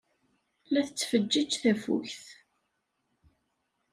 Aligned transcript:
La 0.71 0.81
tettfejjij 0.87 1.47
tafukt. 1.61 2.25